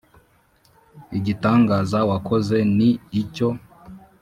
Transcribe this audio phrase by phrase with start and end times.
[1.17, 2.89] Igitangaza wakoze ni
[3.21, 3.49] icyo.